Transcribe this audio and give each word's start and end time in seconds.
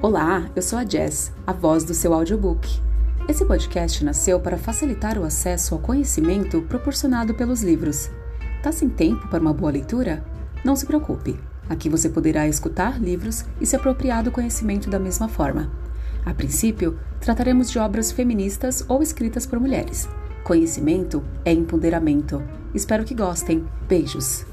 Olá, 0.00 0.48
eu 0.54 0.62
sou 0.62 0.78
a 0.78 0.84
Jess, 0.84 1.32
a 1.44 1.52
voz 1.52 1.82
do 1.82 1.92
seu 1.92 2.14
audiobook. 2.14 2.80
Esse 3.28 3.44
podcast 3.44 4.04
nasceu 4.04 4.38
para 4.38 4.56
facilitar 4.56 5.18
o 5.18 5.24
acesso 5.24 5.74
ao 5.74 5.80
conhecimento 5.80 6.62
proporcionado 6.62 7.34
pelos 7.34 7.64
livros. 7.64 8.08
Tá 8.62 8.70
sem 8.70 8.88
tempo 8.88 9.26
para 9.26 9.40
uma 9.40 9.52
boa 9.52 9.72
leitura? 9.72 10.24
Não 10.64 10.76
se 10.76 10.86
preocupe. 10.86 11.36
Aqui 11.68 11.88
você 11.88 12.08
poderá 12.08 12.46
escutar 12.46 13.02
livros 13.02 13.44
e 13.60 13.66
se 13.66 13.74
apropriar 13.74 14.22
do 14.22 14.30
conhecimento 14.30 14.88
da 14.88 15.00
mesma 15.00 15.26
forma. 15.26 15.68
A 16.24 16.32
princípio, 16.32 16.96
trataremos 17.18 17.68
de 17.68 17.80
obras 17.80 18.12
feministas 18.12 18.84
ou 18.86 19.02
escritas 19.02 19.46
por 19.46 19.58
mulheres. 19.58 20.08
Conhecimento 20.44 21.24
é 21.44 21.52
empoderamento. 21.52 22.40
Espero 22.72 23.04
que 23.04 23.16
gostem. 23.16 23.66
Beijos! 23.88 24.46